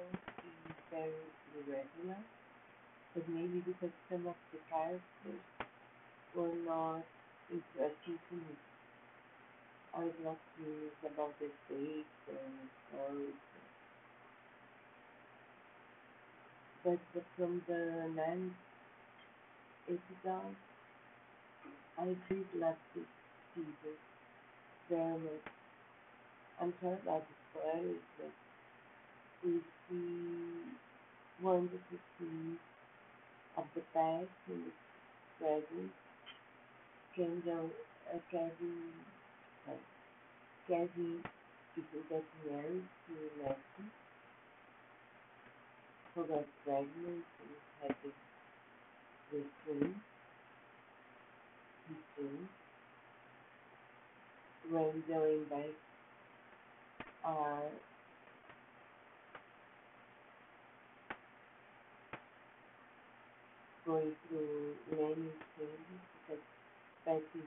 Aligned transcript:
don't 0.00 0.24
see 0.40 0.72
very 0.90 1.28
irregular, 1.56 2.20
but 3.14 3.28
maybe 3.28 3.60
because 3.60 3.92
some 4.08 4.26
of 4.26 4.36
the 4.52 4.58
characters 4.70 5.44
were 6.34 6.56
not 6.64 7.04
interesting 7.50 8.18
to 8.28 8.34
me. 8.34 8.56
I 9.92 10.04
was 10.04 10.14
not 10.24 10.38
curious 10.56 10.96
about 11.04 11.34
the 11.38 11.50
stakes 11.66 12.22
and 12.28 12.70
stories. 12.88 13.40
But, 16.82 16.98
but 17.12 17.24
from 17.36 17.62
the 17.68 18.08
ninth 18.16 18.54
episode, 19.86 20.56
I 21.98 22.16
did 22.28 22.46
love 22.56 22.76
this 22.94 23.04
season 23.54 23.96
very 24.88 25.18
much. 25.18 25.46
I'm 26.60 26.72
sorry 26.80 26.96
about 27.02 27.24
the 27.28 27.34
spoilers, 27.50 28.06
but 28.16 28.32
we 29.44 29.60
see 29.88 30.74
wonderful 31.42 31.98
scenes 32.18 32.58
of 33.56 33.64
the 33.74 33.80
past 33.94 34.28
and 34.48 34.64
the 34.66 34.72
present. 35.38 35.90
Kendall, 37.16 37.70
uh, 38.12 38.18
Kevin, 38.30 38.92
uh, 39.68 39.72
Kevin 40.68 41.20
is 41.76 41.84
getting 42.08 42.24
married 42.50 42.84
to 43.06 43.42
Leslie, 43.42 43.90
who 46.14 46.24
got 46.24 46.44
pregnant 46.64 47.24
and 47.40 47.50
had 47.82 47.94
the, 48.04 48.10
the 49.32 49.42
twin, 49.64 49.94
his 51.88 51.96
twin. 52.16 52.48
Randall 54.70 55.24
and 55.24 55.48
Beth 55.48 55.58
are 57.24 57.62
going 63.86 64.12
through 64.28 64.74
many 64.90 65.30
changes 65.56 66.00
because 66.26 66.44
Betty 67.04 67.44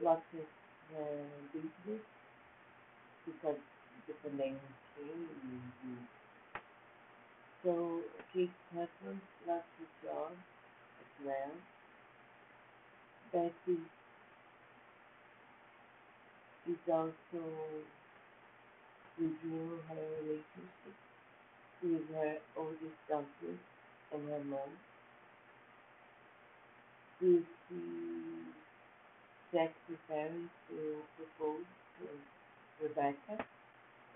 lost 0.00 0.22
her 0.32 1.24
business 1.52 2.02
because 3.26 3.60
the 4.06 4.14
pandemic 4.22 4.60
came. 4.96 5.28
And, 5.84 6.06
so 7.64 8.00
Kate 8.32 8.50
husband 8.72 9.20
lost 9.46 9.66
his 9.78 9.88
job 10.02 10.30
as 11.00 11.26
well. 11.26 11.52
Betty 13.32 13.80
is 16.68 16.78
also 16.88 17.42
reviewing 19.18 19.80
her 19.88 20.04
relationship 20.22 20.94
with 21.82 22.08
her 22.14 22.36
oldest 22.56 23.00
daughter 23.08 23.54
and 24.12 24.28
her 24.28 24.44
mom. 24.44 24.70
We 27.20 27.42
see 27.68 28.44
Jack 29.52 29.72
preparing 29.86 30.50
to 30.68 31.02
propose 31.16 31.66
to 31.98 32.06
Rebecca, 32.84 33.44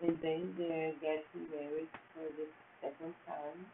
and 0.02 0.18
then 0.22 0.54
they're 0.58 0.92
getting 1.00 1.50
married 1.50 1.88
for 2.14 2.24
the 2.38 2.46
second 2.82 3.14
time 3.26 3.66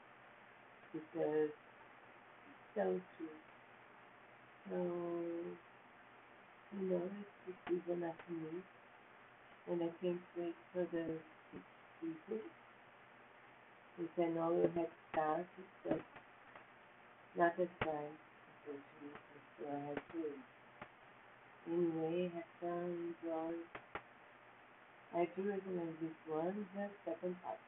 because 0.92 1.50
it's 1.50 2.74
so 2.74 3.00
true. 3.16 3.38
So, 4.70 4.76
you 6.80 6.90
know, 6.90 7.02
it's 7.20 7.30
the 7.46 7.54
season 7.68 8.04
of 8.04 8.16
me, 8.30 8.62
and 9.70 9.82
I 9.82 9.90
can't 10.02 10.20
wait 10.36 10.54
for 10.72 10.86
the 10.92 11.06
season. 12.00 12.40
We 13.98 14.06
can 14.16 14.38
all 14.38 14.60
have 14.62 14.88
started, 15.12 15.46
but 15.84 16.00
not 17.36 17.52
as 17.60 17.68
fast, 17.80 18.20
unfortunately, 18.66 19.18
so 19.58 19.66
I 19.70 19.88
had 19.88 19.96
to 20.12 20.32
Anyway, 21.68 22.30
have 22.34 22.44
fun, 22.60 23.14
enjoy. 23.22 23.54
I 25.14 25.28
do 25.36 25.48
recommend 25.50 25.94
this 26.00 26.16
one, 26.28 26.66
the 26.74 26.88
second 27.04 27.36
part. 27.42 27.58